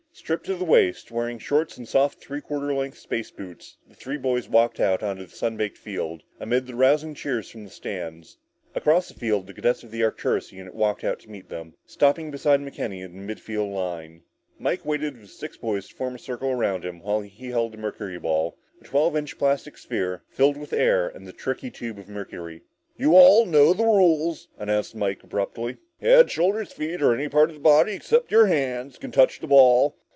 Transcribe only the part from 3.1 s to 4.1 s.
boots, the